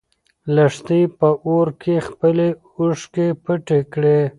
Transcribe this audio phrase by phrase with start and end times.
[0.55, 4.19] لښتې په اور کې خپلې اوښکې پټې کړې.